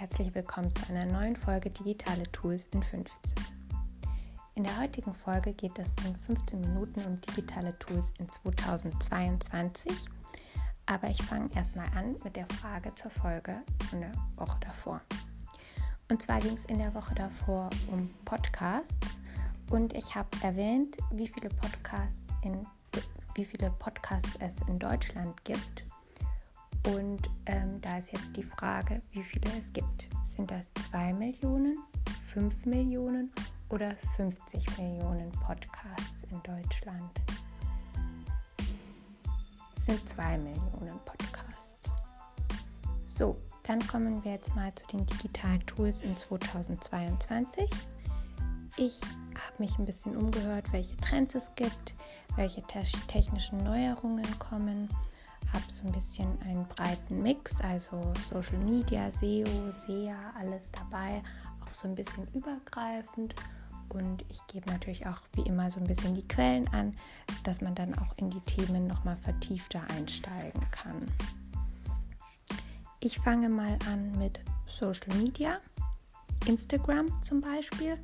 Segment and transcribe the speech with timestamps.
[0.00, 3.10] herzlich willkommen zu einer neuen Folge Digitale Tools in 15.
[4.54, 9.92] In der heutigen Folge geht es in 15 Minuten um digitale Tools in 2022.
[10.86, 13.56] Aber ich fange erstmal an mit der Frage zur Folge
[13.90, 15.00] von der Woche davor.
[16.08, 19.18] Und zwar ging es in der Woche davor um Podcasts
[19.70, 22.64] und ich habe erwähnt, wie viele Podcasts in
[23.34, 25.87] wie viele Podcasts es in Deutschland gibt
[26.94, 30.08] und ähm, da ist jetzt die Frage, wie viele es gibt.
[30.24, 31.78] Sind das 2 Millionen,
[32.20, 33.30] 5 Millionen
[33.68, 37.10] oder 50 Millionen Podcasts in Deutschland?
[39.76, 41.92] Es sind 2 Millionen Podcasts.
[43.04, 47.68] So, dann kommen wir jetzt mal zu den digitalen Tools in 2022.
[48.78, 49.00] Ich
[49.34, 51.94] habe mich ein bisschen umgehört, welche Trends es gibt,
[52.36, 54.88] welche technischen Neuerungen kommen
[55.52, 61.22] habe so ein bisschen einen breiten Mix, also Social Media, SEO, SEA, alles dabei,
[61.64, 63.34] auch so ein bisschen übergreifend.
[63.88, 66.94] Und ich gebe natürlich auch wie immer so ein bisschen die Quellen an,
[67.44, 71.06] dass man dann auch in die Themen nochmal vertiefter einsteigen kann.
[73.00, 75.58] Ich fange mal an mit Social Media.
[76.46, 77.98] Instagram zum Beispiel.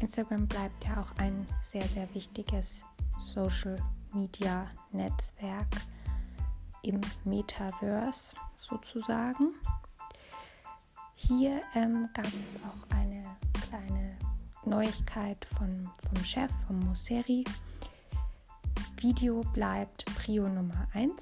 [0.00, 2.82] Instagram bleibt ja auch ein sehr, sehr wichtiges
[3.34, 3.76] Social
[4.12, 5.66] Media Netzwerk
[6.86, 9.54] im Metaverse sozusagen.
[11.14, 13.22] Hier ähm, gab es auch eine
[13.68, 14.16] kleine
[14.64, 17.44] Neuigkeit von, vom Chef, von Mosseri.
[18.98, 21.12] Video bleibt Prio Nummer 1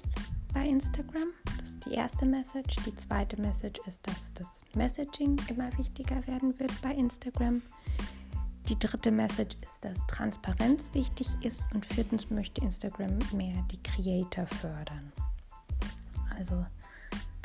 [0.53, 1.29] bei Instagram.
[1.59, 2.75] Das ist die erste Message.
[2.85, 7.61] Die zweite Message ist, dass das Messaging immer wichtiger werden wird bei Instagram.
[8.69, 11.63] Die dritte Message ist, dass Transparenz wichtig ist.
[11.73, 15.11] Und viertens möchte Instagram mehr die Creator fördern.
[16.37, 16.65] Also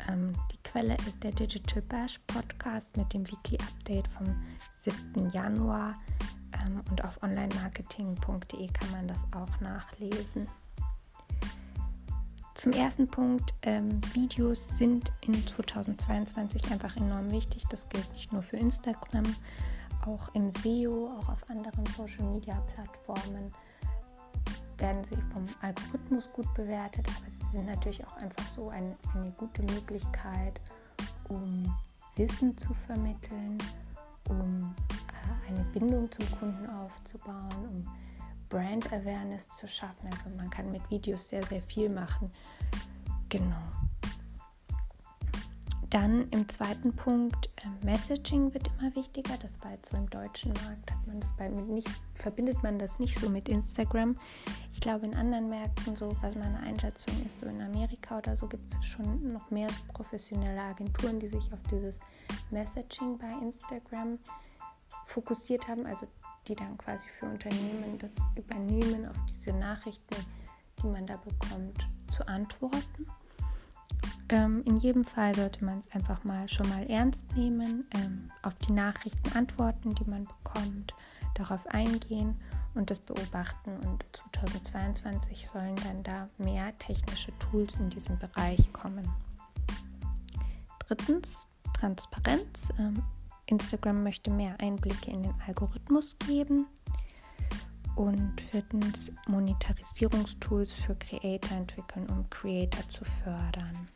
[0.09, 4.35] ähm, die Quelle ist der Digital Bash Podcast mit dem Wiki-Update vom
[4.77, 5.29] 7.
[5.31, 5.95] Januar.
[6.53, 10.47] Ähm, und auf onlinemarketing.de kann man das auch nachlesen.
[12.53, 17.65] Zum ersten Punkt, ähm, Videos sind in 2022 einfach enorm wichtig.
[17.69, 19.23] Das gilt nicht nur für Instagram,
[20.05, 23.51] auch im SEO, auch auf anderen Social-Media-Plattformen
[24.81, 29.31] werden sie vom Algorithmus gut bewertet, aber sie sind natürlich auch einfach so ein, eine
[29.31, 30.59] gute Möglichkeit,
[31.29, 31.73] um
[32.15, 33.57] Wissen zu vermitteln,
[34.29, 37.85] um äh, eine Bindung zum Kunden aufzubauen, um
[38.49, 40.09] Brand Awareness zu schaffen.
[40.11, 42.31] Also man kann mit Videos sehr, sehr viel machen.
[43.29, 43.55] Genau.
[45.91, 49.37] Dann im zweiten Punkt, äh, Messaging wird immer wichtiger.
[49.41, 52.97] Das war jetzt so im deutschen Markt, hat man das bei nicht, verbindet man das
[52.99, 54.15] nicht so mit Instagram.
[54.71, 58.47] Ich glaube, in anderen Märkten, so was meine Einschätzung ist, so in Amerika oder so,
[58.47, 61.99] gibt es schon noch mehr professionelle Agenturen, die sich auf dieses
[62.51, 64.17] Messaging bei Instagram
[65.07, 66.07] fokussiert haben, also
[66.47, 70.15] die dann quasi für Unternehmen das übernehmen, auf diese Nachrichten,
[70.81, 71.85] die man da bekommt,
[72.15, 73.07] zu antworten.
[74.31, 78.55] Ähm, in jedem Fall sollte man es einfach mal schon mal ernst nehmen, ähm, auf
[78.55, 80.93] die Nachrichten antworten, die man bekommt,
[81.35, 82.37] darauf eingehen
[82.73, 83.71] und das beobachten.
[83.85, 89.07] Und 2022 sollen dann da mehr technische Tools in diesem Bereich kommen.
[90.79, 92.69] Drittens, Transparenz.
[92.79, 93.03] Ähm,
[93.47, 96.67] Instagram möchte mehr Einblicke in den Algorithmus geben.
[97.97, 103.89] Und viertens, Monetarisierungstools für Creator entwickeln, um Creator zu fördern.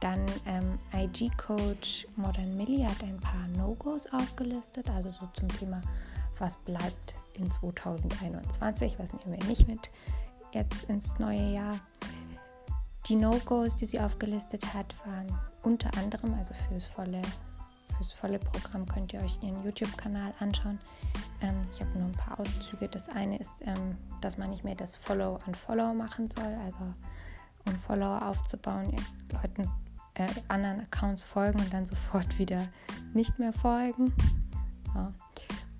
[0.00, 5.82] Dann ähm, IG-Coach Modern Millie hat ein paar No-Gos aufgelistet, also so zum Thema,
[6.38, 9.90] was bleibt in 2021, was nehmen wir nicht mit
[10.52, 11.80] jetzt ins neue Jahr.
[13.06, 15.26] Die No-Gos, die sie aufgelistet hat, waren
[15.62, 17.20] unter anderem, also fürs volle,
[17.96, 20.78] fürs volle Programm könnt ihr euch ihren YouTube-Kanal anschauen.
[21.42, 22.88] Ähm, ich habe nur ein paar Auszüge.
[22.88, 26.94] Das eine ist, ähm, dass man nicht mehr das Follow and Follow machen soll, also
[27.66, 28.94] um Follower aufzubauen,
[29.32, 29.70] Leuten,
[30.14, 32.68] äh, anderen Accounts folgen und dann sofort wieder
[33.12, 34.12] nicht mehr folgen.
[34.94, 35.12] Ja.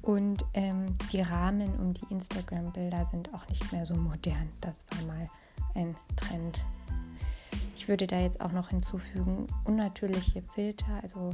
[0.02, 4.50] Und ähm, die Rahmen um die Instagram-Bilder sind auch nicht mehr so modern.
[4.60, 5.30] Das war mal
[5.74, 6.62] ein Trend.
[7.74, 11.00] Ich würde da jetzt auch noch hinzufügen, unnatürliche Filter.
[11.02, 11.30] Also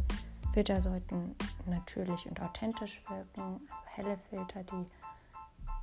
[0.52, 1.34] Filter sollten
[1.66, 3.26] natürlich und authentisch wirken.
[3.36, 4.86] Also helle Filter, die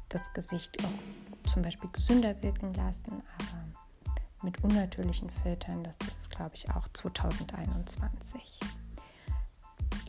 [0.10, 3.22] das Gesicht auch zum Beispiel gesünder wirken lassen.
[3.38, 3.87] Aber
[4.44, 5.84] mit unnatürlichen Filtern.
[5.84, 8.60] Das ist, glaube ich, auch 2021.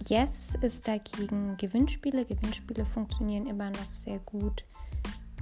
[0.06, 2.25] Yes ist dagegen Gewinnspiele.
[2.25, 4.64] Gewinnspiele funktionieren immer noch sehr gut.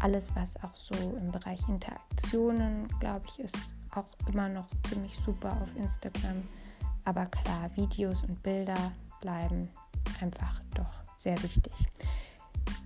[0.00, 3.58] Alles, was auch so im Bereich Interaktionen, glaube ich, ist
[3.90, 6.42] auch immer noch ziemlich super auf Instagram.
[7.04, 9.68] Aber klar, Videos und Bilder bleiben
[10.20, 11.72] einfach doch sehr wichtig.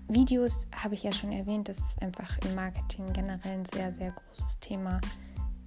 [0.09, 4.13] Videos habe ich ja schon erwähnt, das ist einfach im Marketing generell ein sehr, sehr
[4.13, 5.01] großes Thema.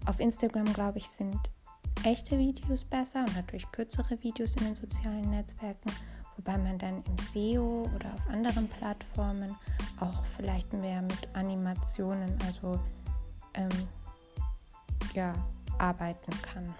[0.05, 1.51] Auf Instagram, glaube ich, sind
[2.03, 5.91] echte Videos besser und natürlich kürzere Videos in den sozialen Netzwerken,
[6.35, 9.55] wobei man dann im SEO oder auf anderen Plattformen
[9.99, 12.79] auch vielleicht mehr mit Animationen, also
[13.53, 13.69] ähm,
[15.13, 15.33] ja,
[15.77, 16.73] arbeiten kann.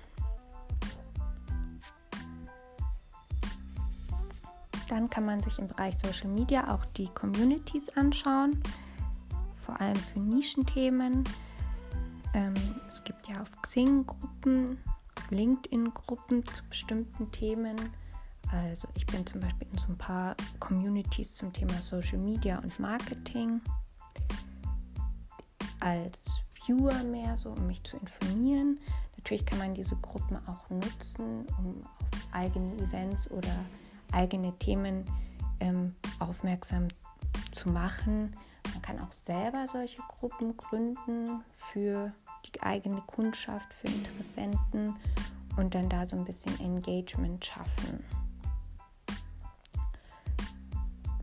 [4.90, 8.62] Dann kann man sich im Bereich Social Media auch die Communities anschauen,
[9.56, 11.24] vor allem für Nischenthemen.
[12.33, 12.53] Ähm,
[12.88, 14.77] es gibt ja auf Xing Gruppen,
[15.30, 17.75] LinkedIn Gruppen zu bestimmten Themen.
[18.51, 22.80] Also ich bin zum Beispiel in so ein paar Communities zum Thema Social Media und
[22.80, 23.62] Marketing
[25.80, 28.79] als Viewer mehr, so um mich zu informieren.
[29.18, 33.53] Natürlich kann man diese Gruppen auch nutzen, um auf eigene Events oder
[34.12, 35.06] eigene Themen
[35.59, 36.88] ähm, aufmerksam
[37.51, 38.36] zu machen.
[38.74, 42.13] Man kann auch selber solche Gruppen gründen für
[42.44, 44.95] die eigene Kundschaft, für Interessenten
[45.57, 48.04] und dann da so ein bisschen Engagement schaffen.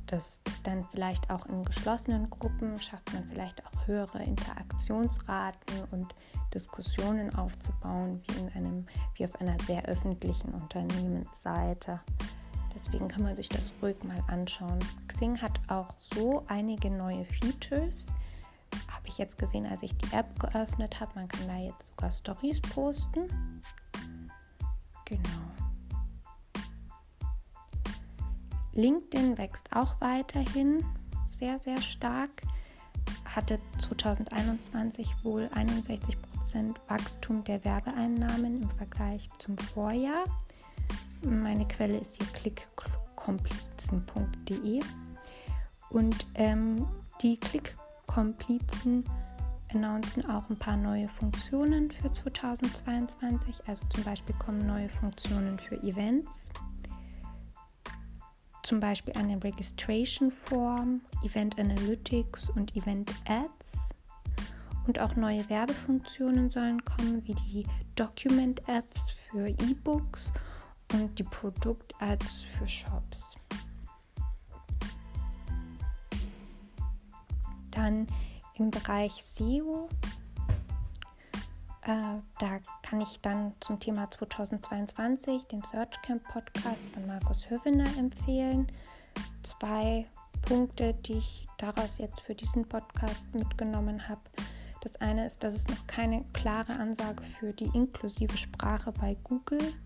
[0.06, 6.12] Das ist dann vielleicht auch in geschlossenen Gruppen, schafft man vielleicht auch höhere Interaktionsraten und
[6.52, 12.00] Diskussionen aufzubauen, wie, in einem, wie auf einer sehr öffentlichen Unternehmensseite.
[12.75, 14.81] Deswegen kann man sich das ruhig mal anschauen.
[15.06, 18.06] Xing hat auch so einige neue Features.
[19.10, 21.10] Ich jetzt gesehen, als ich die App geöffnet habe.
[21.16, 23.26] Man kann da jetzt sogar Stories posten.
[25.04, 25.40] Genau.
[28.72, 30.84] LinkedIn wächst auch weiterhin
[31.28, 32.30] sehr, sehr stark.
[33.24, 36.16] Hatte 2021 wohl 61%
[36.86, 40.22] Wachstum der Werbeeinnahmen im Vergleich zum Vorjahr.
[41.22, 44.80] Meine Quelle ist hier klickkomplizen.de.
[45.88, 46.86] Und ähm,
[47.22, 47.40] die
[48.10, 49.04] Klickkomplizen
[49.72, 53.54] announcen auch ein paar neue Funktionen für 2022.
[53.68, 56.50] Also zum Beispiel kommen neue Funktionen für Events.
[58.64, 63.78] Zum Beispiel eine Registration Form, Event Analytics und Event Ads.
[64.88, 67.64] Und auch neue Werbefunktionen sollen kommen, wie die
[67.94, 70.32] Document Ads für E-Books
[70.94, 73.36] und die Produkt-Ads für Shops.
[77.70, 78.06] Dann
[78.55, 79.88] im Bereich SEO,
[81.82, 87.88] äh, da kann ich dann zum Thema 2022 den Search Camp Podcast von Markus Hövener
[87.96, 88.67] empfehlen.
[89.43, 90.06] Zwei
[90.43, 94.20] Punkte, die ich daraus jetzt für diesen Podcast mitgenommen habe.
[94.82, 99.58] Das eine ist, dass es noch keine klare Ansage für die inklusive Sprache bei Google
[99.58, 99.81] gibt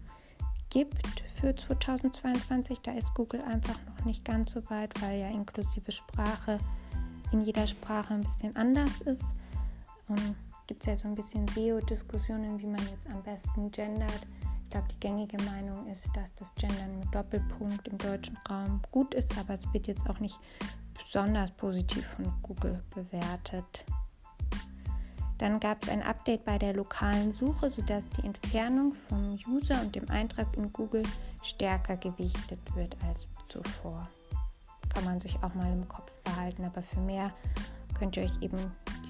[0.74, 2.80] gibt für 2022.
[2.80, 6.58] Da ist Google einfach noch nicht ganz so weit, weil ja inklusive Sprache
[7.34, 9.24] in jeder Sprache ein bisschen anders ist.
[10.08, 10.36] Und
[10.68, 14.26] gibt es ja so ein bisschen SEO-Diskussionen, wie man jetzt am besten gendert.
[14.60, 19.14] Ich glaube, die gängige Meinung ist, dass das Gendern mit Doppelpunkt im deutschen Raum gut
[19.14, 20.38] ist, aber es wird jetzt auch nicht
[20.96, 23.84] besonders positiv von Google bewertet.
[25.38, 29.94] Dann gab es ein Update bei der lokalen Suche, sodass die Entfernung vom User und
[29.96, 31.02] dem Eintrag in Google
[31.42, 34.08] stärker gewichtet wird als zuvor.
[34.94, 37.32] Kann man sich auch mal im Kopf behalten, aber für mehr
[37.98, 38.58] könnt ihr euch eben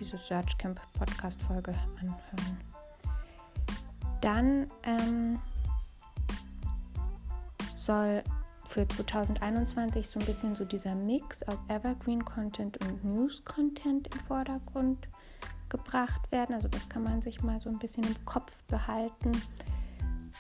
[0.00, 2.60] diese Search Camp Podcast Folge anhören.
[4.20, 5.38] Dann ähm,
[7.76, 8.22] soll
[8.66, 14.20] für 2021 so ein bisschen so dieser Mix aus Evergreen Content und News Content im
[14.20, 15.06] Vordergrund
[15.68, 16.54] gebracht werden.
[16.54, 19.32] Also das kann man sich mal so ein bisschen im Kopf behalten.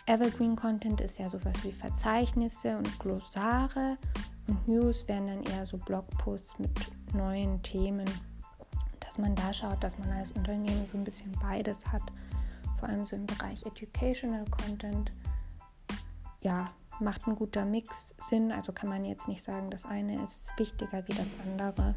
[0.06, 3.98] Evergreen Content ist ja sowas wie Verzeichnisse und Glossare
[4.46, 6.70] und News wären dann eher so Blogposts mit
[7.14, 8.08] neuen Themen.
[9.00, 12.02] Dass man da schaut, dass man als Unternehmen so ein bisschen beides hat.
[12.78, 15.12] Vor allem so im Bereich Educational Content.
[16.42, 16.70] Ja,
[17.00, 18.52] macht ein guter Mix Sinn.
[18.52, 21.94] Also kann man jetzt nicht sagen, das eine ist wichtiger wie das andere.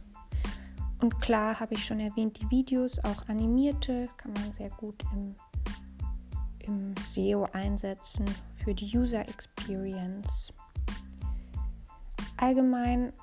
[1.02, 5.36] Und klar habe ich schon erwähnt, die Videos, auch animierte, kann man sehr gut im,
[6.60, 8.26] im SEO einsetzen
[8.64, 10.54] für die User Experience.
[12.38, 13.14] Allgemein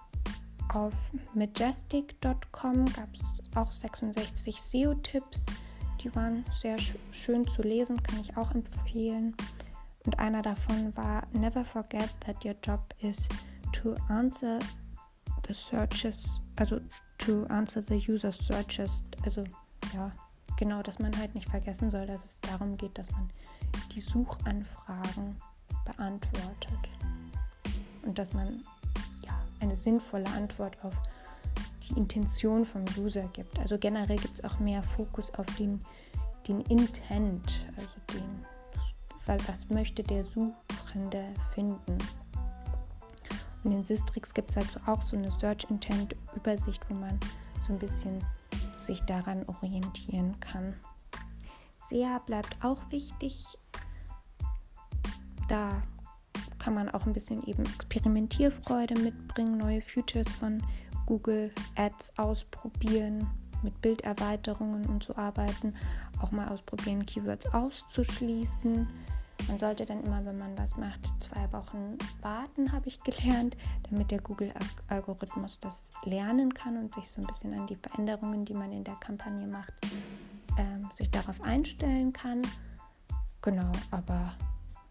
[0.72, 5.44] auf majestic.com gab es auch 66 SEO-Tipps.
[6.02, 9.34] Die waren sehr sch schön zu lesen, kann ich auch empfehlen.
[10.04, 13.28] Und einer davon war Never forget that your job is
[13.72, 14.58] to answer
[15.46, 16.80] the searches, also
[17.18, 19.44] to answer the user searches, also
[19.94, 20.10] ja,
[20.58, 23.30] genau, dass man halt nicht vergessen soll, dass es darum geht, dass man
[23.92, 25.36] die Suchanfragen
[25.84, 26.88] beantwortet
[28.02, 28.62] und dass man
[29.64, 30.94] eine sinnvolle Antwort auf
[31.88, 33.58] die Intention vom User gibt.
[33.58, 35.84] Also generell gibt es auch mehr Fokus auf den,
[36.46, 38.46] den Intent, also den,
[39.26, 41.98] was möchte der Suchende finden.
[43.64, 47.18] Und in Sistrix gibt es halt auch so eine Search Intent Übersicht, wo man
[47.66, 48.24] so ein bisschen
[48.78, 50.74] sich daran orientieren kann.
[51.88, 53.44] SEA bleibt auch wichtig.
[55.48, 55.82] Da
[56.64, 60.62] kann man auch ein bisschen eben Experimentierfreude mitbringen, neue Features von
[61.04, 63.26] Google Ads ausprobieren,
[63.62, 65.74] mit Bilderweiterungen und so arbeiten,
[66.22, 68.88] auch mal ausprobieren, Keywords auszuschließen.
[69.46, 73.58] Man sollte dann immer, wenn man was macht, zwei Wochen warten, habe ich gelernt,
[73.90, 78.54] damit der Google-Algorithmus das lernen kann und sich so ein bisschen an die Veränderungen, die
[78.54, 79.74] man in der Kampagne macht,
[80.56, 82.40] ähm, sich darauf einstellen kann.
[83.42, 84.32] Genau, aber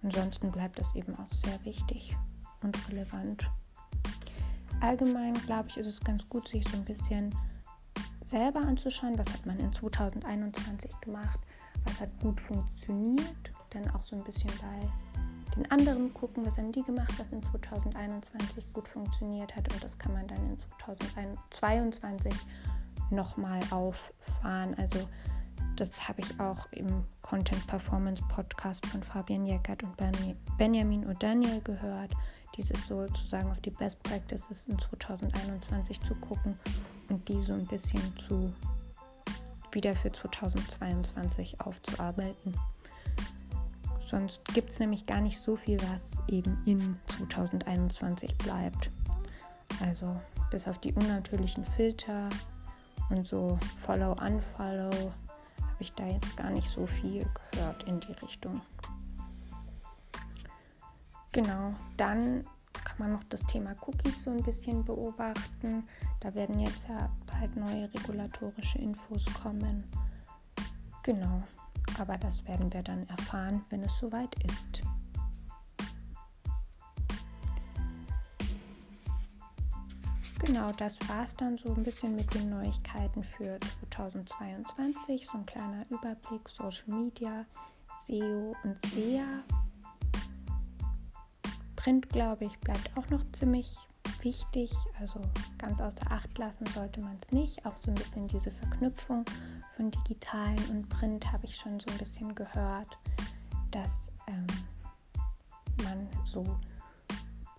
[0.03, 2.15] ansonsten bleibt das eben auch sehr wichtig
[2.61, 3.49] und relevant.
[4.81, 7.33] Allgemein, glaube ich, ist es ganz gut, sich so ein bisschen
[8.25, 11.39] selber anzuschauen, was hat man in 2021 gemacht,
[11.85, 14.89] was hat gut funktioniert dann auch so ein bisschen bei
[15.55, 19.97] den anderen gucken, was haben die gemacht, was in 2021 gut funktioniert hat und das
[19.97, 20.57] kann man dann in
[21.51, 22.33] 2022
[23.11, 24.73] nochmal auffahren.
[24.75, 25.07] Also
[25.75, 29.95] das habe ich auch im Content Performance Podcast von Fabian Jeckert und
[30.57, 32.11] Benjamin O'Daniel gehört,
[32.55, 36.57] dieses sozusagen auf die Best Practices in 2021 zu gucken
[37.09, 38.53] und die so ein bisschen zu
[39.71, 42.53] wieder für 2022 aufzuarbeiten.
[44.05, 48.91] Sonst gibt es nämlich gar nicht so viel, was eben in 2021 bleibt.
[49.81, 50.15] Also
[50.51, 52.29] bis auf die unnatürlichen Filter
[53.09, 55.11] und so Follow-Unfollow
[55.83, 58.61] ich da jetzt gar nicht so viel gehört in die Richtung.
[61.31, 65.87] Genau, dann kann man noch das Thema Cookies so ein bisschen beobachten.
[66.19, 69.83] Da werden jetzt ja bald neue regulatorische Infos kommen.
[71.01, 71.43] Genau
[71.99, 74.81] aber das werden wir dann erfahren, wenn es soweit ist.
[80.45, 83.57] Genau, das war es dann so ein bisschen mit den Neuigkeiten für
[83.91, 85.25] 2022.
[85.25, 87.45] So ein kleiner Überblick, Social Media,
[88.05, 89.23] SEO und SEA.
[91.77, 93.73] Print, glaube ich, bleibt auch noch ziemlich
[94.21, 94.73] wichtig.
[94.99, 95.21] Also
[95.57, 97.65] ganz außer Acht lassen sollte man es nicht.
[97.65, 99.23] Auch so ein bisschen diese Verknüpfung
[99.77, 102.97] von digitalen und Print habe ich schon so ein bisschen gehört,
[103.71, 104.47] dass ähm,
[105.85, 106.43] man so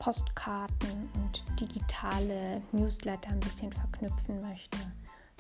[0.05, 4.77] Postkarten und digitale Newsletter ein bisschen verknüpfen möchte.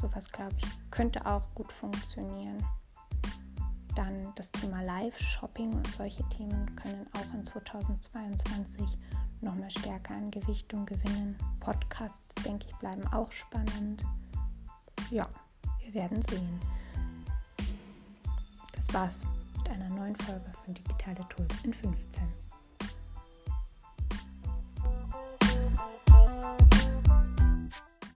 [0.01, 2.65] Sowas, glaube ich, könnte auch gut funktionieren.
[3.95, 8.87] Dann das Thema Live-Shopping und solche Themen können auch in 2022
[9.43, 11.37] nochmal stärker an Gewichtung gewinnen.
[11.61, 14.03] Podcasts, denke ich, bleiben auch spannend.
[15.11, 15.29] Ja.
[15.81, 16.59] Wir werden sehen.
[18.75, 19.27] Das war's
[19.59, 22.44] mit einer neuen Folge von Digitale Tools in 15.